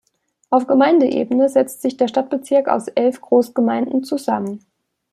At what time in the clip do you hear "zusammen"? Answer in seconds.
4.03-4.65